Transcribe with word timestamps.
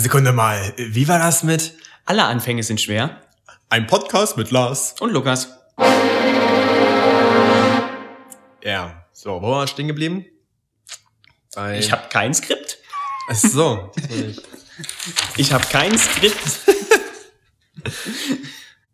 Sekunde 0.00 0.32
mal. 0.32 0.72
Wie 0.76 1.06
war 1.08 1.18
das 1.18 1.42
mit? 1.42 1.74
Alle 2.06 2.24
Anfänge 2.24 2.62
sind 2.62 2.80
schwer. 2.80 3.20
Ein 3.68 3.86
Podcast 3.86 4.38
mit 4.38 4.50
Lars. 4.50 4.94
Und 4.98 5.12
Lukas. 5.12 5.50
Ja. 8.64 9.04
So, 9.12 9.42
wo 9.42 9.50
wir 9.50 9.66
stehen 9.66 9.88
geblieben? 9.88 10.24
Bei 11.54 11.78
Ich 11.78 11.92
habe 11.92 12.08
kein 12.08 12.32
Skript. 12.32 12.78
Ach 13.28 13.34
so. 13.34 13.92
Ich 15.36 15.52
habe 15.52 15.66
kein 15.66 15.96
Skript. 15.98 16.38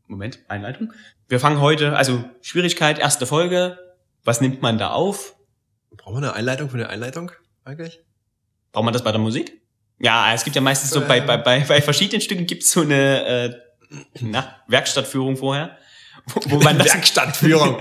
Moment, 0.08 0.40
Einleitung. 0.48 0.92
Wir 1.28 1.38
fangen 1.38 1.60
heute, 1.60 1.96
also 1.96 2.24
Schwierigkeit, 2.42 2.98
erste 2.98 3.26
Folge. 3.26 3.78
Was 4.24 4.40
nimmt 4.40 4.60
man 4.60 4.78
da 4.78 4.90
auf? 4.90 5.36
Brauchen 5.96 6.14
wir 6.14 6.18
eine 6.18 6.32
Einleitung 6.34 6.68
für 6.68 6.76
eine 6.76 6.88
Einleitung 6.88 7.30
eigentlich? 7.64 8.00
Braucht 8.72 8.84
man 8.84 8.92
das 8.92 9.04
bei 9.04 9.12
der 9.12 9.20
Musik? 9.20 9.62
Ja, 9.98 10.32
es 10.34 10.44
gibt 10.44 10.56
ja 10.56 10.62
meistens 10.62 10.90
so 10.90 11.00
bei, 11.00 11.20
bei, 11.20 11.36
bei, 11.36 11.60
bei 11.60 11.80
verschiedenen 11.80 12.20
Stücken 12.20 12.46
gibt's 12.46 12.70
so 12.70 12.82
eine 12.82 13.24
äh, 13.24 13.54
na, 14.20 14.56
Werkstattführung 14.68 15.36
vorher. 15.36 15.78
Wo, 16.26 16.40
wo 16.50 16.60
man 16.60 16.76
das, 16.78 16.92
Werkstattführung. 16.92 17.78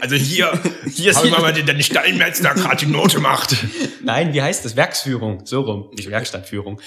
Also 0.00 0.14
hier, 0.14 0.52
hier 0.86 1.12
ist 1.12 1.24
mal 1.24 1.52
den, 1.52 1.64
den 1.64 1.82
Steinmetz, 1.82 2.42
gerade 2.42 2.76
die 2.76 2.92
Note 2.92 3.20
macht. 3.20 3.56
Nein, 4.02 4.34
wie 4.34 4.42
heißt 4.42 4.64
das? 4.64 4.76
Werksführung. 4.76 5.46
So 5.46 5.62
rum, 5.62 5.90
nicht 5.96 6.10
Werkstattführung. 6.10 6.80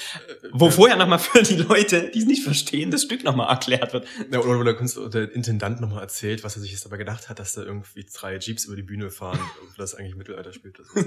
Wo 0.51 0.69
vorher 0.69 0.95
nochmal 0.95 1.19
für 1.19 1.41
die 1.41 1.55
Leute, 1.55 2.11
die 2.13 2.19
es 2.19 2.25
nicht 2.25 2.43
verstehen, 2.43 2.91
das 2.91 3.03
Stück 3.03 3.23
nochmal 3.23 3.49
erklärt 3.49 3.93
wird. 3.93 4.07
Ja, 4.31 4.39
oder, 4.39 4.59
oder 4.59 4.65
der, 4.65 4.75
Künstler, 4.75 5.09
der 5.09 5.31
Intendant 5.33 5.81
nochmal 5.81 6.01
erzählt, 6.01 6.43
was 6.43 6.55
er 6.55 6.61
sich 6.61 6.71
jetzt 6.71 6.85
dabei 6.85 6.97
gedacht 6.97 7.27
hat, 7.27 7.39
dass 7.39 7.53
da 7.53 7.63
irgendwie 7.63 8.05
drei 8.13 8.37
Jeeps 8.37 8.65
über 8.65 8.75
die 8.75 8.83
Bühne 8.83 9.09
fahren, 9.09 9.39
obwohl 9.63 9.75
das 9.77 9.95
eigentlich 9.95 10.15
Mittelalter 10.15 10.53
spielt. 10.53 10.77
Das 10.77 10.87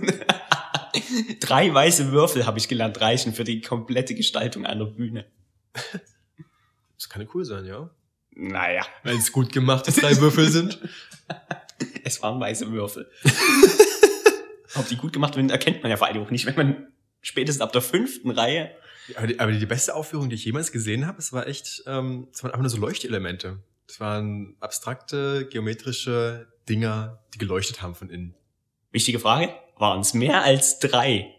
Drei 1.41 1.73
weiße 1.73 2.13
Würfel, 2.13 2.47
habe 2.47 2.59
ich 2.59 2.69
gelernt, 2.69 3.01
reichen 3.01 3.35
für 3.35 3.45
die 3.45 3.61
komplette 3.61 4.15
Gestaltung 4.15 4.67
einer 4.67 4.87
Bühne. 4.87 5.27
Das 6.99 7.11
kann 7.11 7.21
ja 7.21 7.29
cool 7.35 7.45
sein, 7.45 7.67
ja. 7.67 7.91
Naja, 8.31 8.87
Wenn 9.03 9.19
es 9.19 9.31
gut 9.31 9.53
gemachte 9.53 9.93
drei 9.93 10.17
Würfel 10.17 10.49
sind. 10.49 10.81
es 12.05 12.23
waren 12.23 12.41
weiße 12.41 12.73
Würfel. 12.73 13.11
Ob 14.75 14.89
die 14.89 14.97
gut 14.97 15.13
gemacht 15.13 15.37
werden, 15.37 15.51
erkennt 15.51 15.83
man 15.83 15.91
ja 15.91 15.99
vor 15.99 16.07
allem 16.07 16.23
auch 16.23 16.31
nicht, 16.31 16.47
wenn 16.47 16.55
man 16.55 16.87
spätestens 17.21 17.61
ab 17.61 17.73
der 17.73 17.83
fünften 17.83 18.31
Reihe 18.31 18.71
Aber 19.15 19.27
die, 19.27 19.39
aber 19.39 19.53
die 19.53 19.67
beste 19.67 19.95
Aufführung, 19.95 20.29
die 20.31 20.37
ich 20.37 20.45
jemals 20.45 20.73
gesehen 20.73 21.07
habe, 21.07 21.19
es 21.19 21.33
war 21.33 21.47
echt, 21.47 21.83
ähm, 21.87 22.29
es 22.33 22.43
waren 22.43 22.51
einfach 22.51 22.63
nur 22.63 22.71
so 22.71 22.79
Leuchtelemente. 22.79 23.63
Es 23.89 24.01
waren 24.01 24.57
abstrakte, 24.61 25.47
geometrische 25.51 26.49
Dinger, 26.69 27.23
die 27.35 27.39
geleuchtet 27.39 27.83
haben 27.83 27.95
von 27.95 28.11
innen. 28.11 28.35
Wichtige 28.91 29.19
Frage, 29.19 29.55
waren 29.77 30.01
es 30.01 30.15
mehr 30.15 30.43
als 30.43 30.79
drei? 30.79 31.33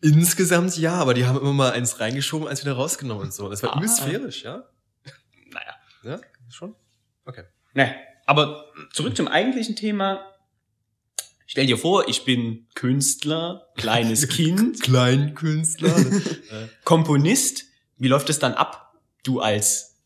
Insgesamt 0.00 0.76
ja, 0.76 0.94
aber 0.94 1.14
die 1.14 1.24
haben 1.26 1.38
immer 1.40 1.52
mal 1.52 1.72
eins 1.72 2.00
reingeschoben, 2.00 2.48
eins 2.48 2.62
wieder 2.62 2.72
rausgenommen 2.74 3.24
und 3.24 3.32
so. 3.32 3.48
Das 3.48 3.62
war 3.62 3.76
Ah. 3.76 3.86
sphärisch, 3.86 4.42
ja? 4.42 4.64
Naja. 5.50 5.74
Ja, 6.02 6.20
schon? 6.50 6.74
Okay. 7.24 7.44
Ne, 7.74 7.94
aber 8.26 8.66
zurück 8.92 9.16
zum 9.16 9.28
eigentlichen 9.28 9.76
Thema. 9.76 10.24
Stell 11.46 11.66
dir 11.66 11.78
vor, 11.78 12.08
ich 12.08 12.24
bin 12.24 12.66
Künstler, 12.74 13.68
kleines 13.76 14.28
Kind, 14.28 14.82
Kleinkünstler. 14.82 15.94
Komponist. 16.84 17.64
Wie 17.96 18.08
läuft 18.08 18.30
es 18.30 18.38
dann 18.38 18.54
ab? 18.54 18.94
Du 19.22 19.40
als 19.40 19.96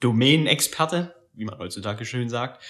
Domänenexperte, 0.00 1.14
wie 1.34 1.44
man 1.44 1.58
heutzutage 1.58 2.04
schön 2.04 2.28
sagt, 2.28 2.62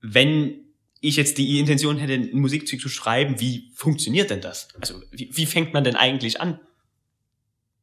wenn 0.00 0.69
ich 1.00 1.16
jetzt 1.16 1.38
die 1.38 1.58
Intention 1.58 1.96
hätte, 1.98 2.12
ein 2.14 2.38
Musikstück 2.38 2.80
zu 2.80 2.88
schreiben, 2.88 3.40
wie 3.40 3.70
funktioniert 3.74 4.30
denn 4.30 4.40
das? 4.40 4.68
Also, 4.80 5.02
wie, 5.10 5.30
wie 5.34 5.46
fängt 5.46 5.72
man 5.72 5.82
denn 5.84 5.96
eigentlich 5.96 6.40
an? 6.40 6.60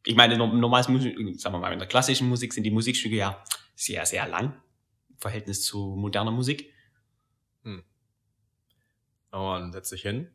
Ich 0.05 0.15
meine, 0.15 0.37
norm- 0.37 0.59
normales 0.59 0.87
Musik, 0.87 1.17
sagen 1.39 1.55
wir 1.55 1.59
mal, 1.59 1.73
in 1.73 1.79
der 1.79 1.87
klassischen 1.87 2.29
Musik 2.29 2.53
sind 2.53 2.63
die 2.63 2.71
Musikstücke 2.71 3.15
ja 3.15 3.43
sehr, 3.75 4.05
sehr 4.05 4.27
lang 4.27 4.53
im 5.09 5.17
Verhältnis 5.17 5.63
zu 5.63 5.95
moderner 5.97 6.31
Musik. 6.31 6.71
aber 9.31 9.59
man 9.59 9.71
setzt 9.71 9.89
sich 9.89 10.01
hin, 10.03 10.29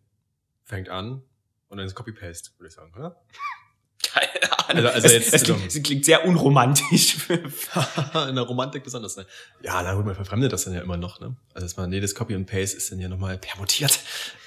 fängt 0.65 0.89
an 0.89 1.23
und 1.69 1.79
dann 1.79 1.87
ist 1.87 1.95
Copy-Paste, 1.95 2.51
würde 2.59 2.69
ich 2.69 2.75
sagen, 2.75 2.93
oder? 2.95 3.21
Keine 4.03 4.29
Also- 4.43 4.55
Ahnung. 4.69 4.87
also 4.87 5.07
es, 5.07 5.13
jetzt- 5.13 5.35
es, 5.35 5.43
klingt, 5.45 5.67
es 5.67 5.83
klingt 5.83 6.05
sehr 6.05 6.25
unromantisch. 6.27 7.17
In 7.29 8.35
der 8.35 8.45
Romantik 8.45 8.85
besonders, 8.85 9.17
ne? 9.17 9.27
Ja, 9.63 9.83
na 9.83 9.95
gut, 9.95 10.05
man 10.05 10.15
verfremdet 10.15 10.53
das 10.53 10.65
dann 10.65 10.75
ja 10.75 10.81
immer 10.83 10.97
noch, 10.97 11.21
ne? 11.21 11.37
Also, 11.55 11.67
dass 11.67 11.77
man, 11.77 11.91
nee, 11.91 12.01
das 12.01 12.15
Copy 12.15 12.35
und 12.35 12.47
Paste 12.47 12.77
ist 12.77 12.91
dann 12.93 12.99
ja 12.99 13.09
nochmal 13.09 13.39
permutiert, 13.39 14.01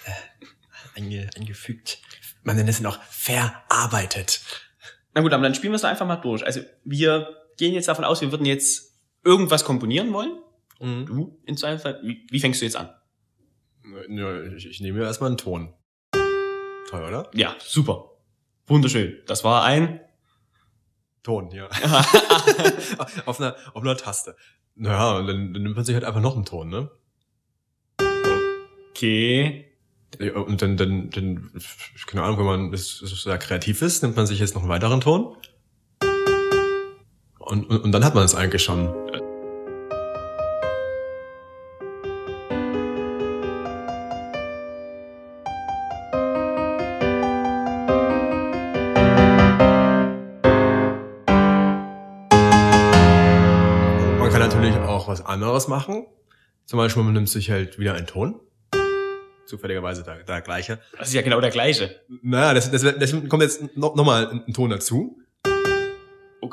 äh, 0.05 0.97
einge, 0.99 1.29
eingefügt. 1.35 1.99
Man 2.43 2.55
nennt 2.57 2.69
es 2.69 2.77
dann 2.81 2.85
auch 2.91 2.99
verarbeitet. 3.09 4.41
Na 5.13 5.21
gut, 5.21 5.33
aber 5.33 5.43
dann 5.43 5.55
spielen 5.55 5.72
wir 5.72 5.75
es 5.77 5.81
doch 5.81 5.89
einfach 5.89 6.05
mal 6.05 6.17
durch. 6.17 6.45
Also 6.45 6.61
wir 6.83 7.29
gehen 7.57 7.73
jetzt 7.73 7.87
davon 7.87 8.03
aus, 8.05 8.22
wir 8.22 8.31
würden 8.31 8.45
jetzt 8.45 8.91
irgendwas 9.23 9.63
komponieren 9.63 10.11
wollen. 10.13 10.37
Mhm. 10.79 11.05
Du, 11.05 11.41
in 11.45 11.57
Fall, 11.57 11.99
wie, 12.03 12.27
wie 12.29 12.39
fängst 12.39 12.61
du 12.61 12.66
jetzt 12.66 12.75
an? 12.75 12.89
Ja, 14.09 14.41
ich, 14.43 14.66
ich 14.67 14.81
nehme 14.81 14.99
mir 14.99 15.05
erstmal 15.05 15.29
einen 15.29 15.37
Ton. 15.37 15.73
Toll, 16.89 17.03
oder? 17.03 17.29
Ja, 17.33 17.55
super. 17.59 18.11
Wunderschön. 18.68 19.18
Das 19.28 19.44
war 19.44 19.64
ein... 19.64 20.00
Ton, 21.24 21.50
ja. 21.52 21.68
auf, 23.26 23.40
einer, 23.40 23.56
auf 23.74 23.81
einer 23.81 23.98
Taste. 23.98 24.36
Naja, 24.76 25.18
und 25.18 25.28
dann, 25.28 25.53
dann 25.53 25.64
nimmt 25.64 25.76
man 25.76 25.86
sich 25.86 25.96
halt 25.96 26.03
einfach 26.03 26.22
noch 26.22 26.36
einen 26.36 26.46
Ton, 26.46 26.70
ne? 26.70 26.92
Okay. 28.92 29.66
Ja, 30.20 30.36
Und 30.36 30.62
dann, 30.62 30.78
dann, 30.78 31.09
dann, 31.09 31.52
keine 32.06 32.24
Ahnung, 32.24 32.40
wenn 32.40 32.46
man 32.46 32.76
sehr 32.76 33.38
kreativ 33.38 33.81
ist, 33.81 34.03
nimmt 34.03 34.16
man 34.16 34.28
sich 34.28 34.40
jetzt 34.40 34.56
noch 34.56 34.62
einen 34.62 34.70
weiteren 34.70 35.02
Ton. 35.02 35.36
Und, 37.40 37.70
und, 37.70 37.84
und 37.84 37.92
dann 37.92 38.06
hat 38.06 38.16
man 38.16 38.24
es 38.24 38.36
eigentlich 38.36 38.64
schon. 38.64 38.94
Natürlich 54.45 54.75
auch 54.75 55.07
was 55.07 55.25
anderes 55.25 55.67
machen. 55.67 56.06
Zum 56.66 56.78
Beispiel, 56.78 57.01
man 57.01 57.13
nimmt 57.13 57.29
sich 57.29 57.50
halt 57.50 57.79
wieder 57.79 57.95
einen 57.95 58.06
Ton. 58.06 58.39
Zufälligerweise 59.47 60.03
der, 60.03 60.23
der 60.23 60.41
gleiche. 60.41 60.79
Das 61.00 61.07
ist 61.07 61.16
ja 61.16 61.23
genau 61.23 61.41
der 61.41 61.50
gleiche. 61.50 62.00
Naja, 62.22 62.53
das, 62.53 62.69
das, 62.69 62.81
das 62.84 63.11
kommt 63.28 63.41
jetzt 63.41 63.75
noch, 63.75 63.95
noch 63.95 64.05
mal 64.05 64.44
ein 64.47 64.53
Ton 64.53 64.69
dazu. 64.69 65.19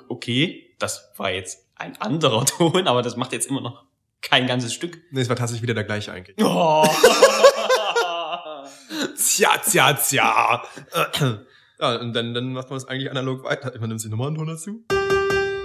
Okay, 0.08 0.74
das 0.78 1.12
war 1.18 1.32
jetzt 1.32 1.66
ein 1.74 2.00
anderer 2.00 2.44
Ton, 2.46 2.88
aber 2.88 3.02
das 3.02 3.16
macht 3.16 3.32
jetzt 3.32 3.50
immer 3.50 3.60
noch 3.60 3.84
kein 4.22 4.46
ganzes 4.46 4.72
Stück. 4.72 4.98
Nee, 5.10 5.20
es 5.20 5.28
war 5.28 5.36
tatsächlich 5.36 5.62
wieder 5.62 5.74
der 5.74 5.84
gleiche 5.84 6.12
eigentlich. 6.12 6.36
Oh. 6.42 6.86
Tja, 9.16 9.50
tja, 9.58 9.92
tja. 9.92 10.62
Ja, 11.80 11.96
und 11.96 12.12
dann, 12.14 12.32
dann 12.32 12.52
macht 12.52 12.70
man 12.70 12.76
es 12.76 12.86
eigentlich 12.86 13.10
analog 13.10 13.42
weiter. 13.42 13.72
Man 13.80 13.88
nimmt 13.88 14.00
sich 14.00 14.08
nochmal 14.08 14.28
einen 14.28 14.36
Ton 14.36 14.46
dazu. 14.46 14.84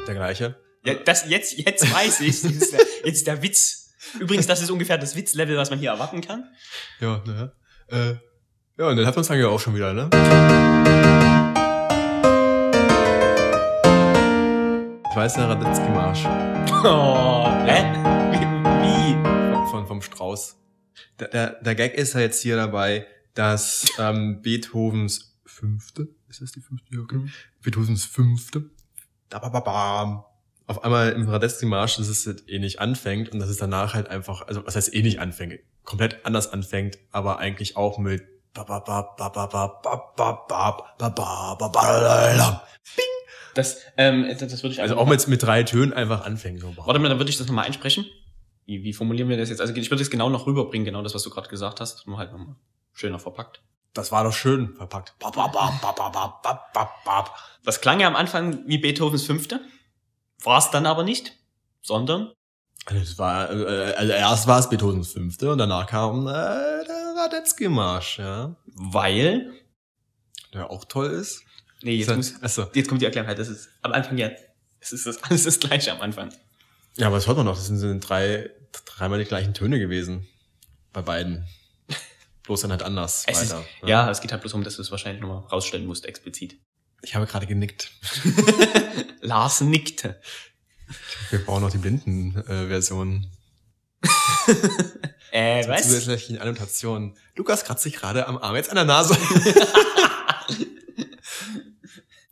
Der 0.07 0.15
gleiche. 0.15 0.55
Ja, 0.87 0.93
das 0.93 1.27
jetzt, 1.27 1.57
jetzt 1.57 1.93
weiß 1.93 2.21
ich. 2.21 2.45
Ist 2.45 2.71
der, 2.71 2.79
jetzt 3.03 3.27
der 3.27 3.43
Witz. 3.43 3.93
Übrigens, 4.21 4.47
das 4.47 4.61
ist 4.61 4.71
ungefähr 4.71 4.97
das 4.97 5.17
Witzlevel, 5.17 5.57
was 5.57 5.69
man 5.69 5.79
hier 5.79 5.89
erwarten 5.89 6.21
kann. 6.21 6.45
Ja, 7.01 7.21
naja. 7.25 7.51
Äh, 7.89 8.15
ja, 8.77 8.87
und 8.87 8.95
dann 8.95 9.05
hat 9.05 9.13
man 9.13 9.21
es 9.21 9.29
eigentlich 9.29 9.47
auch 9.47 9.59
schon 9.59 9.75
wieder, 9.75 9.93
ne? 9.93 10.09
Ich 15.09 15.15
weiß, 15.17 15.33
der 15.33 15.49
Radetzky-Marsch. 15.49 16.23
Oh, 16.85 17.49
hä? 17.65 17.83
Wie? 18.81 19.13
Von, 19.23 19.67
von, 19.69 19.87
vom 19.87 20.01
Strauß. 20.01 20.55
Der, 21.19 21.27
der, 21.27 21.61
der 21.61 21.75
Gag 21.75 21.95
ist 21.95 22.13
ja 22.13 22.21
jetzt 22.21 22.41
hier 22.41 22.55
dabei, 22.55 23.05
dass 23.33 23.87
ähm, 23.99 24.41
Beethovens 24.41 25.37
fünfte, 25.45 26.07
ist 26.29 26.41
das 26.41 26.53
die 26.53 26.61
fünfte? 26.61 26.95
Ja, 26.95 27.01
okay. 27.01 27.25
Beethovens 27.61 28.05
fünfte, 28.05 28.69
da 29.27 29.39
ba, 29.39 29.49
ba, 29.49 29.59
bam, 29.59 30.23
auf 30.67 30.83
einmal 30.83 31.13
im 31.13 31.27
Radesti-Marsch, 31.27 31.97
dass 31.97 32.09
es 32.09 32.27
halt 32.27 32.47
eh 32.47 32.59
nicht 32.59 32.79
anfängt 32.79 33.29
und 33.29 33.39
dass 33.39 33.49
es 33.49 33.57
danach 33.57 33.93
halt 33.93 34.09
einfach, 34.09 34.47
also 34.47 34.65
was 34.65 34.75
heißt 34.75 34.93
eh 34.93 35.01
nicht 35.01 35.19
anfängt, 35.19 35.59
komplett 35.83 36.25
anders 36.25 36.51
anfängt, 36.51 36.97
aber 37.11 37.39
eigentlich 37.39 37.77
auch 37.77 37.97
mit 37.97 38.23
das, 43.53 43.81
ähm, 43.97 44.25
das 44.39 44.63
würde 44.63 44.73
ich 44.73 44.81
also 44.81 44.97
auch 44.97 45.07
mit, 45.07 45.27
mit 45.27 45.43
drei 45.43 45.63
Tönen 45.63 45.93
einfach 45.93 46.25
anfangen. 46.25 46.59
So. 46.59 46.75
Warte 46.75 46.99
mal, 46.99 47.09
dann 47.09 47.19
würde 47.19 47.29
ich 47.29 47.37
das 47.37 47.47
nochmal 47.47 47.65
einsprechen. 47.65 48.05
Wie, 48.65 48.83
wie 48.83 48.93
formulieren 48.93 49.29
wir 49.29 49.37
das 49.37 49.49
jetzt? 49.49 49.61
Also 49.61 49.73
ich 49.75 49.91
würde 49.91 50.01
es 50.01 50.09
genau 50.09 50.29
noch 50.29 50.47
rüberbringen, 50.47 50.85
genau 50.85 51.01
das, 51.01 51.13
was 51.13 51.23
du 51.23 51.29
gerade 51.29 51.47
gesagt 51.49 51.79
hast, 51.79 52.07
nur 52.07 52.17
halt 52.17 52.31
nochmal 52.31 52.55
schöner 52.93 53.19
verpackt. 53.19 53.61
Das 53.93 54.11
war 54.11 54.23
doch 54.23 54.33
schön 54.33 54.75
verpackt. 54.75 55.15
Das 57.63 57.79
klang 57.81 57.99
ja 57.99 58.07
am 58.07 58.15
Anfang 58.15 58.67
wie 58.67 58.77
Beethovens 58.77 59.23
Fünfte. 59.23 59.61
War 60.47 60.59
es 60.59 60.71
dann 60.71 60.85
aber 60.85 61.03
nicht, 61.03 61.33
sondern 61.81 62.31
Also, 62.85 63.01
es 63.01 63.17
war, 63.19 63.51
äh, 63.51 63.93
also 63.93 64.13
erst 64.13 64.47
war 64.47 64.59
es 64.59 64.69
Beethovens 64.69 65.11
fünfte 65.11 65.51
und 65.51 65.57
danach 65.57 65.87
kam 65.87 66.25
äh, 66.27 66.31
der 66.31 67.13
Radetzky-Marsch, 67.17 68.19
ja. 68.19 68.55
weil 68.65 69.51
Der 70.53 70.69
auch 70.71 70.85
toll 70.85 71.07
ist. 71.07 71.43
Nee, 71.83 71.95
jetzt, 71.95 72.07
So, 72.09 72.15
muss, 72.15 72.41
achso. 72.41 72.67
jetzt 72.73 72.87
kommt 72.87 73.01
die 73.01 73.05
Erklärung 73.05 73.27
halt. 73.27 73.37
Das 73.39 73.49
ist 73.49 73.69
am 73.81 73.91
Anfang 73.91 74.17
ja. 74.17 74.29
Es 74.79 74.93
ist 74.93 75.05
das 75.05 75.21
alles 75.23 75.43
das 75.43 75.59
gleiche 75.59 75.91
am 75.91 76.01
Anfang. 76.01 76.29
Ja, 76.97 77.07
aber 77.07 77.17
das 77.17 77.27
hört 77.27 77.37
man 77.37 77.45
noch. 77.45 77.55
Das 77.55 77.67
sind, 77.67 77.77
sind 77.77 77.99
drei, 78.07 78.49
dreimal 78.85 79.19
die 79.19 79.25
gleichen 79.25 79.53
Töne 79.53 79.77
gewesen. 79.79 80.27
Bei 80.93 81.01
beiden. 81.01 81.45
Bloß 82.43 82.61
dann 82.61 82.71
halt 82.71 82.81
anders 82.83 83.25
Es 83.27 83.41
ist, 83.41 83.51
weiter. 83.51 83.65
ne? 83.83 83.89
ja, 83.89 84.09
es 84.09 84.21
geht 84.21 84.31
halt 84.31 84.41
bloß 84.41 84.53
um, 84.53 84.63
dass 84.63 84.77
du 84.77 84.81
es 84.81 84.89
wahrscheinlich 84.89 85.21
nochmal 85.21 85.39
rausstellen 85.51 85.85
musst, 85.85 86.05
explizit. 86.05 86.57
Ich 87.01 87.13
habe 87.15 87.27
gerade 87.27 87.45
genickt. 87.45 87.91
Lars 89.27 89.61
nickte. 89.61 90.19
Wir 91.29 91.43
brauchen 91.45 91.63
noch 91.63 91.71
die 91.71 91.77
Blinden-Version. 91.77 93.27
Äh, 95.31 95.67
was? 95.67 95.83
Zusätzliche 95.83 96.41
Annotation. 96.41 97.15
Lukas 97.35 97.65
kratzt 97.65 97.83
sich 97.83 97.95
gerade 97.95 98.27
am 98.27 98.37
Arm, 98.37 98.55
jetzt 98.55 98.69
an 98.69 98.75
der 98.75 98.85
Nase. 98.85 99.15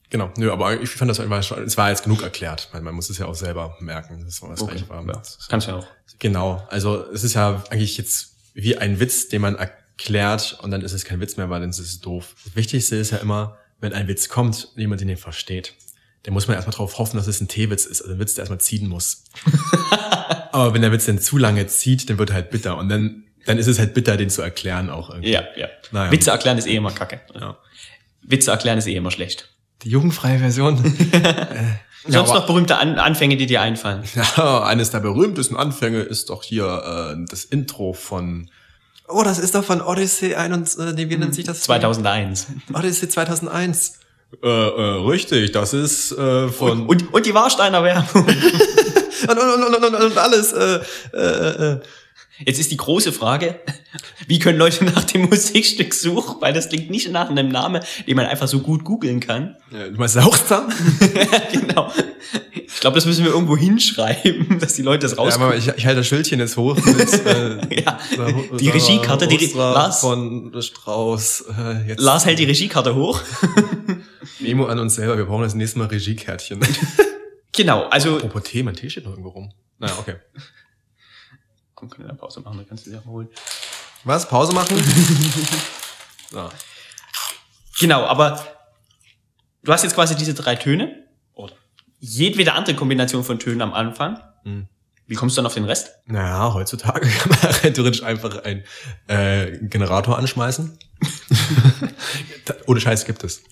genau, 0.09 0.31
nö, 0.37 0.51
aber 0.51 0.79
ich 0.81 0.89
fand 0.89 1.11
das 1.11 1.19
einfach 1.19 1.43
schon, 1.43 1.63
es 1.63 1.77
war 1.77 1.89
jetzt 1.89 2.03
genug 2.03 2.23
erklärt, 2.23 2.69
weil 2.71 2.81
man 2.81 2.95
muss 2.95 3.09
es 3.09 3.17
ja 3.17 3.25
auch 3.25 3.35
selber 3.35 3.75
merken, 3.81 4.23
das 4.23 4.41
war 4.41 4.49
das 4.49 4.61
Okay, 4.61 4.75
gleiche 4.77 4.89
war. 4.89 5.05
ja, 5.05 5.21
kannst 5.49 5.67
du 5.67 5.71
ja 5.71 5.77
auch. 5.77 5.87
Genau, 6.19 6.65
also 6.69 7.05
es 7.11 7.23
ist 7.23 7.33
ja 7.33 7.61
eigentlich 7.69 7.97
jetzt 7.97 8.35
wie 8.53 8.77
ein 8.77 9.01
Witz, 9.01 9.27
den 9.27 9.41
man 9.41 9.55
erklärt 9.55 10.57
und 10.61 10.71
dann 10.71 10.81
ist 10.81 10.93
es 10.93 11.03
kein 11.03 11.19
Witz 11.19 11.35
mehr, 11.35 11.49
weil 11.49 11.59
dann 11.59 11.71
ist 11.71 11.79
es 11.79 11.99
doof. 11.99 12.35
Das 12.45 12.55
Wichtigste 12.55 12.95
ist 12.95 13.11
ja 13.11 13.17
immer, 13.17 13.57
wenn 13.81 13.91
ein 13.91 14.07
Witz 14.07 14.29
kommt 14.29 14.69
jemand 14.77 15.01
den 15.01 15.17
versteht, 15.17 15.73
dann 16.25 16.33
muss 16.33 16.47
man 16.47 16.55
erstmal 16.55 16.71
darauf 16.71 16.97
hoffen, 16.97 17.17
dass 17.17 17.27
es 17.27 17.39
ein 17.39 17.47
T-Witz 17.47 17.85
ist, 17.85 18.01
also 18.01 18.13
ein 18.13 18.19
Witz, 18.19 18.33
der 18.33 18.41
erstmal 18.41 18.59
ziehen 18.59 18.89
muss. 18.89 19.25
Aber 20.51 20.73
wenn 20.73 20.81
der 20.81 20.91
Witz 20.91 21.05
dann 21.05 21.19
zu 21.19 21.37
lange 21.37 21.67
zieht, 21.67 22.09
dann 22.09 22.17
wird 22.17 22.31
er 22.31 22.35
halt 22.35 22.49
bitter 22.49 22.77
und 22.77 22.89
dann, 22.89 23.25
dann 23.45 23.59
ist 23.59 23.67
es 23.67 23.77
halt 23.77 23.93
bitter, 23.93 24.17
den 24.17 24.31
zu 24.31 24.41
erklären 24.41 24.89
auch 24.89 25.09
irgendwie. 25.11 25.31
Ja, 25.31 25.43
ja. 25.55 25.67
Naja. 25.91 26.11
Witze 26.11 26.31
erklären 26.31 26.57
ist 26.57 26.65
eh 26.67 26.75
immer 26.75 26.91
kacke. 26.91 27.21
Ja. 27.39 27.57
Witze 28.23 28.49
erklären 28.49 28.79
ist 28.79 28.87
eh 28.87 28.95
immer 28.95 29.11
schlecht. 29.11 29.53
Die 29.83 29.89
jugendfreie 29.89 30.39
Version. 30.39 30.83
äh, 31.11 31.21
Sonst 32.07 32.29
aber- 32.29 32.39
noch 32.39 32.47
berühmte 32.47 32.77
An 32.77 32.97
Anfänge, 32.97 33.37
die 33.37 33.45
dir 33.45 33.61
einfallen. 33.61 34.03
Ja, 34.15 34.63
eines 34.63 34.89
der 34.89 35.01
berühmtesten 35.01 35.55
Anfänge 35.57 35.99
ist 36.01 36.29
doch 36.31 36.41
hier 36.41 37.13
äh, 37.15 37.25
das 37.29 37.45
Intro 37.45 37.93
von. 37.93 38.49
Oh, 39.07 39.21
das 39.23 39.37
ist 39.37 39.53
doch 39.53 39.63
von 39.63 39.81
Odyssey 39.81 40.33
1, 40.33 40.75
äh, 40.75 40.93
nee, 40.93 41.09
wie 41.09 41.17
nennt 41.17 41.35
sich 41.35 41.45
das? 41.45 41.61
2001. 41.61 42.47
Odyssey 42.73 43.09
2001. 43.09 43.99
Äh, 44.43 44.47
äh, 44.47 44.81
richtig, 45.09 45.51
das 45.51 45.73
ist 45.73 46.11
äh, 46.13 46.47
von 46.49 46.85
Und, 46.87 47.13
und 47.13 47.25
die 47.25 47.33
Warsteiner 47.33 47.83
Werbung. 47.83 48.25
und, 49.29 49.37
und, 49.39 49.63
und, 49.75 49.83
und, 49.85 49.95
und 50.03 50.17
alles. 50.17 50.53
Äh, 50.53 50.79
äh, 51.13 51.73
äh. 51.73 51.79
Jetzt 52.45 52.59
ist 52.59 52.69
die 52.69 52.75
große 52.75 53.13
Frage, 53.13 53.61
wie 54.27 54.39
können 54.39 54.59
Leute 54.59 54.83
nach 54.83 55.05
dem 55.05 55.29
Musikstück 55.29 55.93
suchen? 55.93 56.35
Weil 56.41 56.51
das 56.51 56.67
klingt 56.67 56.89
nicht 56.89 57.09
nach 57.09 57.29
einem 57.29 57.47
Namen, 57.47 57.81
den 58.05 58.17
man 58.17 58.25
einfach 58.25 58.49
so 58.49 58.59
gut 58.59 58.83
googeln 58.83 59.21
kann. 59.21 59.55
Ja, 59.71 59.87
Du 59.87 59.95
meinst 59.97 60.15
Sauchzer? 60.15 60.67
genau. 61.53 61.89
Ich 62.51 62.81
glaube, 62.81 62.95
das 62.95 63.05
müssen 63.05 63.23
wir 63.23 63.31
irgendwo 63.31 63.55
hinschreiben, 63.55 64.59
dass 64.59 64.73
die 64.73 64.81
Leute 64.81 65.03
das 65.07 65.11
Ja, 65.13 65.17
rauskommen. 65.19 65.47
aber 65.47 65.57
ich, 65.57 65.69
ich 65.69 65.85
halte 65.85 65.99
das 66.01 66.07
Schildchen 66.07 66.39
jetzt 66.41 66.57
hoch. 66.57 66.75
Mit, 66.75 67.13
äh, 67.25 67.81
Ja, 67.85 67.99
Sa- 68.17 68.33
die 68.59 68.67
Regiekarte, 68.69 69.27
die 69.29 69.37
Re- 69.37 69.57
Lars. 69.57 70.01
von 70.01 70.51
Strauß. 70.61 71.45
Äh, 71.57 71.87
jetzt 71.91 72.01
Lars 72.01 72.25
hält 72.25 72.37
die 72.39 72.43
Regiekarte 72.43 72.95
hoch. 72.95 73.21
Memo 74.45 74.65
an 74.65 74.79
uns 74.79 74.95
selber. 74.95 75.17
Wir 75.17 75.25
brauchen 75.25 75.43
das 75.43 75.55
nächste 75.55 75.79
Mal 75.79 75.87
Regiekärtchen. 75.87 76.59
Genau, 77.57 77.85
also. 77.85 78.17
Apropos 78.17 78.43
Tee, 78.43 78.63
mein 78.63 78.75
Tee 78.75 78.89
steht 78.89 79.05
noch 79.05 79.11
irgendwo 79.11 79.29
rum. 79.29 79.49
Naja, 79.77 79.95
okay. 79.97 80.15
Komm, 81.73 81.89
können 81.89 82.05
wir 82.05 82.09
eine 82.09 82.17
Pause 82.17 82.41
machen, 82.41 82.57
dann 82.57 82.67
kannst 82.67 82.85
du 82.85 82.89
sie 82.89 82.97
auch 82.97 83.05
holen. 83.05 83.29
Was? 84.03 84.27
Pause 84.27 84.53
machen? 84.53 84.75
so. 86.31 86.49
Genau, 87.79 88.03
aber 88.03 88.45
du 89.63 89.71
hast 89.71 89.83
jetzt 89.83 89.95
quasi 89.95 90.15
diese 90.15 90.33
drei 90.33 90.55
Töne. 90.55 91.05
Oder 91.33 91.53
jedwede 91.99 92.51
andere 92.51 92.75
Kombination 92.75 93.23
von 93.23 93.39
Tönen 93.39 93.61
am 93.61 93.73
Anfang. 93.73 94.19
Hm. 94.43 94.67
Wie 95.07 95.15
kommst 95.15 95.37
du 95.37 95.39
dann 95.39 95.45
auf 95.45 95.53
den 95.53 95.65
Rest? 95.65 95.91
Naja, 96.07 96.53
heutzutage 96.53 97.07
kann 97.07 97.37
man 97.41 97.73
theoretisch 97.73 98.03
einfach 98.03 98.43
einen 98.43 98.63
äh, 99.07 99.57
Generator 99.61 100.17
anschmeißen. 100.17 100.77
Ohne 102.65 102.81
Scheiß 102.81 103.05
gibt 103.05 103.23
es. 103.23 103.43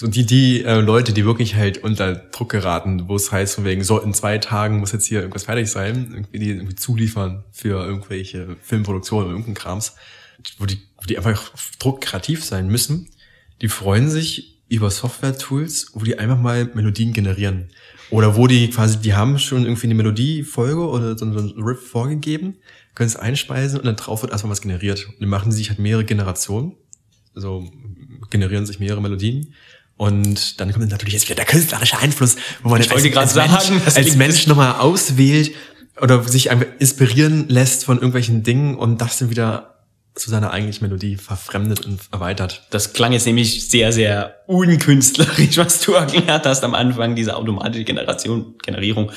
So 0.00 0.06
die, 0.06 0.24
die 0.24 0.62
äh, 0.62 0.78
Leute, 0.78 1.12
die 1.12 1.24
wirklich 1.24 1.56
halt 1.56 1.78
unter 1.78 2.14
Druck 2.14 2.50
geraten, 2.50 3.08
wo 3.08 3.16
es 3.16 3.32
heißt, 3.32 3.56
von 3.56 3.64
wegen, 3.64 3.82
so 3.82 3.98
in 3.98 4.14
zwei 4.14 4.38
Tagen 4.38 4.78
muss 4.78 4.92
jetzt 4.92 5.06
hier 5.06 5.18
irgendwas 5.18 5.42
fertig 5.42 5.68
sein, 5.68 6.10
irgendwie 6.12 6.38
die 6.38 6.50
irgendwie 6.50 6.76
zuliefern 6.76 7.42
für 7.50 7.84
irgendwelche 7.84 8.56
Filmproduktionen 8.62 9.24
oder 9.24 9.32
irgendeinen 9.32 9.56
Krams, 9.56 9.96
wo 10.56 10.66
die, 10.66 10.78
wo 10.98 11.04
die 11.08 11.18
einfach 11.18 11.50
Druck 11.80 12.00
kreativ 12.00 12.44
sein 12.44 12.68
müssen, 12.68 13.08
die 13.60 13.66
freuen 13.66 14.08
sich 14.08 14.60
über 14.68 14.88
Software-Tools, 14.88 15.90
wo 15.94 16.04
die 16.04 16.16
einfach 16.16 16.38
mal 16.38 16.70
Melodien 16.74 17.12
generieren. 17.12 17.70
Oder 18.10 18.36
wo 18.36 18.46
die 18.46 18.70
quasi, 18.70 18.98
die 18.98 19.14
haben 19.14 19.36
schon 19.40 19.64
irgendwie 19.64 19.88
eine 19.88 19.96
Melodiefolge 19.96 20.88
oder 20.88 21.18
so 21.18 21.28
so 21.32 21.40
ein 21.40 21.60
Riff 21.60 21.90
vorgegeben, 21.90 22.54
können 22.94 23.08
es 23.08 23.16
einspeisen 23.16 23.80
und 23.80 23.86
dann 23.86 23.96
drauf 23.96 24.22
wird 24.22 24.30
erstmal 24.30 24.52
was 24.52 24.60
generiert. 24.60 25.08
Und 25.08 25.22
dann 25.22 25.28
machen 25.28 25.50
sie 25.50 25.58
sich 25.58 25.70
halt 25.70 25.80
mehrere 25.80 26.04
Generationen, 26.04 26.76
also 27.34 27.68
generieren 28.30 28.64
sich 28.64 28.78
mehrere 28.78 29.02
Melodien. 29.02 29.54
Und 29.98 30.58
dann 30.60 30.72
kommt 30.72 30.88
natürlich 30.90 31.12
jetzt 31.14 31.26
wieder 31.28 31.34
der 31.36 31.44
künstlerische 31.44 31.98
Einfluss, 31.98 32.36
wo 32.62 32.70
man 32.70 32.80
Ich 32.80 32.86
jetzt 32.86 32.94
wollte 32.94 33.10
gerade 33.10 33.28
sagen, 33.30 33.52
Mensch, 33.74 33.96
als 33.96 34.16
Mensch 34.16 34.46
nochmal 34.46 34.76
auswählt 34.76 35.52
oder 36.00 36.22
sich 36.26 36.50
einfach 36.50 36.66
inspirieren 36.78 37.48
lässt 37.48 37.84
von 37.84 37.96
irgendwelchen 37.96 38.42
Dingen 38.44 38.76
und 38.76 39.00
das 39.00 39.18
dann 39.18 39.28
wieder 39.30 39.74
zu 40.14 40.30
seiner 40.30 40.50
eigentlichen 40.52 40.86
Melodie 40.86 41.16
verfremdet 41.16 41.84
und 41.84 42.00
erweitert. 42.12 42.66
Das 42.70 42.92
klang 42.92 43.12
jetzt 43.12 43.26
nämlich 43.26 43.68
sehr, 43.68 43.92
sehr 43.92 44.36
unkünstlerisch, 44.46 45.56
was 45.58 45.80
du 45.80 45.92
erklärt 45.92 46.46
hast 46.46 46.62
am 46.64 46.74
Anfang, 46.74 47.14
diese 47.16 47.36
automatische 47.36 47.84
Generation, 47.84 48.54
Generierung 48.62 49.10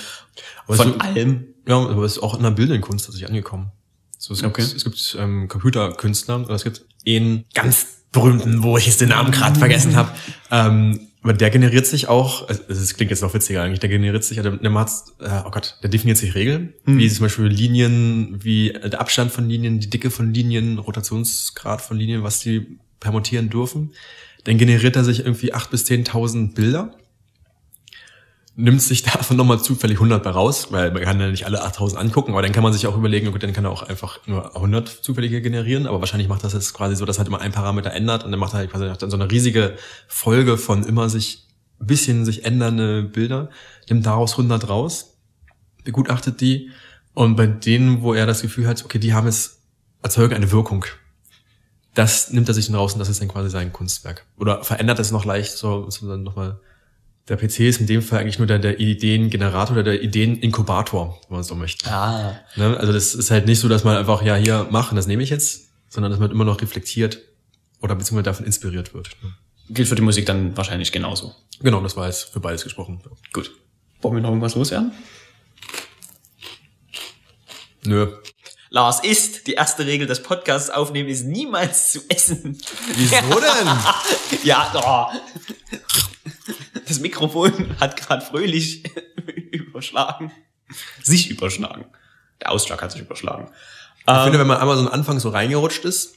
Aber 0.66 0.78
von 0.78 0.94
so- 0.94 0.98
allem. 1.00 1.46
Ja, 1.68 1.78
aber 1.78 2.04
es 2.06 2.14
ist 2.14 2.24
auch 2.24 2.36
in 2.36 2.44
der 2.44 2.52
bildenden 2.52 2.82
Kunst 2.82 3.06
tatsächlich 3.06 3.30
angekommen. 3.30 3.72
So, 4.18 4.34
es, 4.34 4.44
Okay. 4.44 4.62
gibt, 4.64 4.76
es 4.76 4.84
gibt 4.84 5.18
ähm, 5.20 5.48
Computerkünstler, 5.48 6.42
oder 6.44 6.56
es 6.56 6.64
gibt 6.64 6.84
einen 7.08 7.46
ganz 7.54 7.86
berühmten, 8.12 8.64
wo 8.64 8.78
ich 8.78 8.88
jetzt 8.88 9.02
den 9.02 9.10
Namen 9.10 9.32
gerade 9.32 9.58
vergessen 9.58 9.96
habe. 9.96 10.12
Ähm, 10.50 11.08
aber 11.24 11.34
der 11.34 11.52
generiert 11.52 11.86
sich 11.86 12.08
auch, 12.08 12.50
also 12.50 12.64
es 12.68 12.96
klingt 12.96 13.12
jetzt 13.12 13.22
noch 13.22 13.34
witziger 13.34 13.62
eigentlich, 13.62 13.80
der 13.80 13.90
generiert 13.90 14.24
sich, 14.24 14.40
also 14.40 14.50
der 14.56 14.70
macht, 14.72 14.92
äh, 15.20 15.42
oh 15.46 15.52
Gott, 15.52 15.78
der 15.84 15.90
definiert 15.90 16.18
sich 16.18 16.34
Regeln, 16.34 16.74
wie 16.86 17.08
zum 17.10 17.26
Beispiel 17.26 17.46
Linien, 17.46 18.44
wie 18.44 18.74
der 18.74 19.00
Abstand 19.00 19.32
von 19.32 19.48
Linien, 19.48 19.80
die 19.80 19.90
Dicke 19.90 20.10
von 20.10 20.34
Linien, 20.34 20.80
Rotationsgrad 20.80 21.82
von 21.82 21.98
Linien, 21.98 22.24
was 22.24 22.40
die 22.40 22.80
permutieren 23.00 23.52
dürfen. 23.52 23.92
Dann 24.46 24.58
generiert 24.58 24.96
er 24.96 25.04
sich 25.04 25.20
irgendwie 25.20 25.54
acht 25.54 25.70
bis 25.70 25.86
10.000 25.86 26.56
Bilder 26.56 26.96
nimmt 28.62 28.82
sich 28.82 29.04
davon 29.04 29.38
nochmal 29.38 29.60
zufällig 29.60 29.98
100 29.98 30.24
bei 30.24 30.30
raus, 30.30 30.68
weil 30.72 30.92
man 30.92 31.04
kann 31.04 31.20
ja 31.20 31.30
nicht 31.30 31.46
alle 31.46 31.64
8000 31.64 32.00
angucken, 32.00 32.32
aber 32.32 32.42
dann 32.42 32.52
kann 32.52 32.64
man 32.64 32.74
sich 32.74 32.88
auch 32.88 32.96
überlegen, 32.96 33.28
okay, 33.28 33.40
dann 33.40 33.54
kann 33.54 33.66
er 33.66 33.72
auch 33.72 33.84
einfach 33.84 34.20
nur 34.28 34.56
100 34.56 34.88
zufällige 34.88 35.42
generieren, 35.42 35.88
aber 35.88 36.00
wahrscheinlich 36.00 36.30
macht 36.30 36.44
das 36.44 36.54
jetzt 36.54 36.74
quasi 36.74 36.96
so, 36.96 37.06
dass 37.06 37.18
halt 37.18 37.28
immer 37.28 37.42
ein 37.42 37.52
Parameter 37.52 37.92
ändert 37.92 38.24
und 38.24 38.32
dann 38.32 38.40
macht 38.40 38.54
er 38.54 38.60
halt 38.60 38.72
quasi 38.72 38.86
dann 38.86 39.10
so 39.10 39.18
eine 39.18 39.30
riesige 39.30 39.76
Folge 40.08 40.58
von 40.58 40.84
immer 40.84 41.10
sich 41.10 41.48
bisschen 41.80 42.26
sich 42.26 42.46
ändernde 42.46 43.04
Bilder, 43.04 43.50
nimmt 43.90 44.06
daraus 44.06 44.34
100 44.34 44.70
raus, 44.70 45.18
begutachtet 45.84 46.40
die 46.40 46.70
und 47.14 47.36
bei 47.36 47.48
denen, 47.48 48.04
wo 48.04 48.14
er 48.14 48.26
das 48.26 48.42
Gefühl 48.42 48.68
hat, 48.68 48.86
okay, 48.86 49.00
die 49.00 49.14
haben 49.14 49.28
es 49.28 49.62
erzeugen 50.04 50.36
eine 50.36 50.52
Wirkung. 50.52 50.86
Das 51.94 52.32
nimmt 52.32 52.48
er 52.48 52.54
sich 52.54 52.68
dann 52.68 52.76
raus 52.76 52.94
und 52.94 53.00
das 53.00 53.10
ist 53.10 53.20
dann 53.20 53.28
quasi 53.28 53.50
sein 53.50 53.74
Kunstwerk. 53.74 54.26
Oder 54.38 54.64
verändert 54.64 55.00
es 55.00 55.12
noch 55.12 55.26
leicht, 55.26 55.52
so, 55.52 55.90
so 55.90 56.08
dann 56.08 56.24
nochmal 56.24 56.60
der 57.28 57.38
PC 57.38 57.62
ist 57.62 57.80
in 57.80 57.88
dem 57.88 58.02
Fall 58.02 58.20
eigentlich 58.20 58.40
nur 58.40 58.48
der, 58.48 58.60
der 58.60 58.80
Ideengenerator 58.80 59.76
oder 59.76 59.84
der 59.84 60.02
Ideeninkubator, 60.02 61.22
wenn 61.30 61.38
man 61.38 61.44
so 61.44 61.56
möchte. 61.56 61.90
Ah. 61.92 62.36
Ne? 62.56 62.78
Also 62.78 62.92
das 62.92 63.14
ist 63.14 63.32
halt 63.32 63.46
nicht 63.46 63.60
so, 63.60 63.70
dass 63.70 63.84
man 63.84 63.96
einfach, 63.98 64.22
ja, 64.24 64.36
hier 64.36 64.68
machen, 64.70 64.96
das 64.96 65.08
nehme 65.08 65.24
ich 65.24 65.30
jetzt, 65.30 65.70
sondern 65.90 66.12
dass 66.12 66.20
man 66.20 66.32
immer 66.32 66.46
noch 66.46 66.62
reflektiert 66.62 67.20
oder 67.82 67.96
beziehungsweise 67.96 68.24
davon 68.24 68.46
inspiriert 68.46 68.94
wird. 68.94 69.10
Ne? 69.24 69.34
Gilt 69.70 69.88
für 69.88 69.96
die 69.96 70.02
Musik 70.02 70.26
dann 70.26 70.58
wahrscheinlich 70.58 70.92
genauso. 70.92 71.34
Genau, 71.62 71.80
das 71.82 71.96
war 71.96 72.08
jetzt 72.08 72.34
für 72.34 72.40
beides 72.40 72.64
gesprochen. 72.64 73.02
Gut. 73.32 73.52
Wollen 74.02 74.16
wir 74.16 74.22
noch 74.22 74.30
irgendwas 74.30 74.56
loswerden? 74.56 74.92
Nö. 77.84 78.08
Lars 78.70 79.04
isst. 79.04 79.48
Die 79.48 79.54
erste 79.54 79.86
Regel 79.86 80.08
des 80.08 80.24
Podcasts 80.24 80.70
aufnehmen 80.70 81.10
ist 81.10 81.26
niemals 81.26 81.92
zu 81.92 82.00
essen. 82.10 82.58
Wieso 82.96 83.40
denn? 83.40 83.68
Ja, 84.44 84.72
oh. 84.74 85.18
Das 86.88 87.00
Mikrofon 87.00 87.76
hat 87.80 87.98
gerade 87.98 88.26
fröhlich 88.26 88.84
überschlagen. 89.52 90.32
Sich 91.04 91.30
überschlagen. 91.30 91.86
Der 92.42 92.52
Ausschlag 92.52 92.82
hat 92.82 92.92
sich 92.92 93.02
überschlagen. 93.02 93.50
Ich 94.08 94.24
finde, 94.24 94.40
wenn 94.40 94.48
man 94.48 94.58
einmal 94.58 94.76
so 94.78 94.82
am 94.84 94.92
Anfang 94.92 95.20
so 95.20 95.30
reingerutscht 95.30 95.86
ist, 95.86 96.16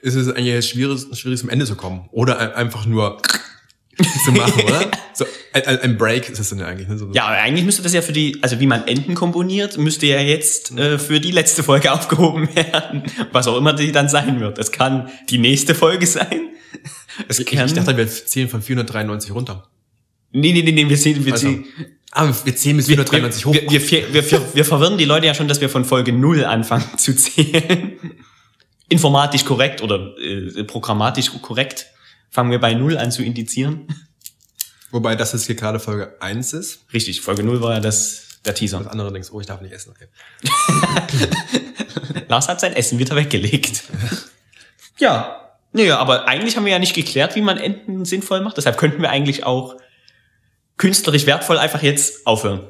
ist 0.00 0.14
es 0.14 0.28
eigentlich 0.28 0.66
schwierig, 0.68 1.02
schwierig 1.18 1.40
zum 1.40 1.50
Ende 1.50 1.66
zu 1.66 1.74
kommen. 1.76 2.08
Oder 2.12 2.38
ein- 2.38 2.52
einfach 2.52 2.86
nur 2.86 3.20
zu 4.24 4.32
machen, 4.32 4.62
oder? 4.62 4.90
So, 5.18 5.26
ein, 5.52 5.66
ein 5.80 5.98
Break 5.98 6.28
ist 6.28 6.38
es 6.38 6.50
dann 6.50 6.60
ja 6.60 6.66
eigentlich. 6.66 6.86
Ne? 6.86 6.96
So, 6.96 7.10
Ja, 7.12 7.24
aber 7.26 7.34
eigentlich 7.38 7.64
müsste 7.64 7.82
das 7.82 7.92
ja 7.92 8.02
für 8.02 8.12
die, 8.12 8.38
also 8.40 8.60
wie 8.60 8.68
man 8.68 8.86
Enden 8.86 9.16
komponiert, 9.16 9.76
müsste 9.78 10.06
ja 10.06 10.20
jetzt 10.20 10.70
äh, 10.78 10.96
für 10.96 11.18
die 11.18 11.32
letzte 11.32 11.64
Folge 11.64 11.90
aufgehoben 11.90 12.48
werden. 12.54 13.02
Was 13.32 13.48
auch 13.48 13.56
immer 13.56 13.72
die 13.72 13.90
dann 13.90 14.08
sein 14.08 14.38
wird. 14.38 14.58
Es 14.58 14.70
kann 14.70 15.10
die 15.28 15.38
nächste 15.38 15.74
Folge 15.74 16.06
sein. 16.06 16.50
Es 17.28 17.38
Ich, 17.38 17.52
ich 17.52 17.72
dachte, 17.72 17.96
wir 17.96 18.08
zählen 18.08 18.48
von 18.48 18.62
493 18.62 19.32
runter. 19.32 19.68
nee, 20.32 20.52
nee, 20.52 20.62
nee, 20.62 20.72
nee, 20.72 20.88
wir 20.88 20.96
sehen, 20.96 21.24
wir 21.24 21.32
Also, 21.32 21.48
sehen. 21.48 21.66
ah, 22.12 22.32
wir 22.44 22.54
zählen 22.56 22.76
bis 22.76 22.88
Wir, 22.88 22.96
493 22.96 23.46
hoch. 23.46 23.52
wir, 23.54 23.70
wir, 23.70 23.90
wir, 23.90 24.14
wir, 24.14 24.30
wir, 24.30 24.54
wir 24.54 24.64
verwirren 24.64 24.98
die 24.98 25.04
Leute 25.04 25.26
ja 25.26 25.34
schon, 25.34 25.48
dass 25.48 25.60
wir 25.60 25.68
von 25.68 25.84
Folge 25.84 26.12
0 26.12 26.44
anfangen 26.44 26.84
zu 26.98 27.14
zählen. 27.14 27.98
Informatisch 28.88 29.44
korrekt 29.44 29.82
oder 29.82 30.16
äh, 30.18 30.64
programmatisch 30.64 31.30
korrekt 31.42 31.86
fangen 32.30 32.50
wir 32.50 32.60
bei 32.60 32.74
0 32.74 32.96
an 32.98 33.10
zu 33.10 33.22
indizieren. 33.22 33.86
Wobei 34.90 35.14
das 35.16 35.32
jetzt 35.34 35.44
hier 35.46 35.54
gerade 35.54 35.78
Folge 35.80 36.16
1 36.20 36.52
ist. 36.54 36.80
Richtig, 36.94 37.20
Folge 37.20 37.42
0 37.42 37.60
war 37.60 37.74
ja 37.74 37.80
das, 37.80 38.38
der 38.44 38.52
Das 38.52 38.60
Teaser. 38.60 38.90
andere 38.90 39.12
denkst, 39.12 39.28
oh, 39.32 39.40
ich 39.40 39.46
darf 39.46 39.60
nicht 39.60 39.72
essen. 39.72 39.92
Okay. 39.92 40.06
Lars 42.28 42.48
hat 42.48 42.60
sein 42.60 42.72
Essen 42.74 42.98
wieder 42.98 43.14
weggelegt. 43.16 43.84
ja. 44.98 45.47
Nö, 45.78 45.92
aber 45.92 46.26
eigentlich 46.26 46.56
haben 46.56 46.64
wir 46.64 46.72
ja 46.72 46.80
nicht 46.80 46.92
geklärt, 46.92 47.36
wie 47.36 47.40
man 47.40 47.56
Enden 47.56 48.04
sinnvoll 48.04 48.40
macht. 48.40 48.56
Deshalb 48.56 48.76
könnten 48.78 49.00
wir 49.00 49.10
eigentlich 49.10 49.46
auch 49.46 49.76
künstlerisch 50.76 51.24
wertvoll 51.26 51.56
einfach 51.56 51.84
jetzt 51.84 52.26
aufhören. 52.26 52.66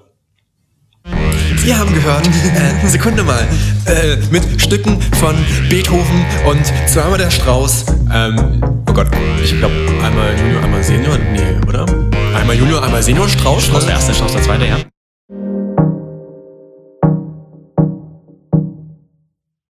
Sie 1.56 1.74
haben 1.74 1.94
gehört, 1.94 2.26
äh, 2.26 2.86
Sekunde 2.86 3.22
mal, 3.22 3.48
äh, 3.86 4.16
mit 4.30 4.60
Stücken 4.60 5.00
von 5.18 5.34
Beethoven 5.70 6.26
und 6.46 6.62
zweimal 6.86 7.16
der 7.16 7.30
Strauß. 7.30 7.86
Ähm, 8.12 8.62
oh 8.86 8.92
Gott, 8.92 9.08
ich 9.42 9.56
glaube 9.56 9.74
einmal 10.04 10.38
Junior, 10.38 10.62
einmal 10.62 10.84
Senior, 10.84 11.16
nee, 11.32 11.66
oder? 11.66 11.86
Einmal 12.34 12.56
Junior, 12.56 12.82
einmal 12.82 13.02
Senior, 13.02 13.26
Strauß. 13.26 13.64
Strauß 13.64 13.86
der 13.86 13.94
erste, 13.94 14.12
Strauß 14.12 14.32
der 14.32 14.42
zweite, 14.42 14.66
ja. 14.66 14.76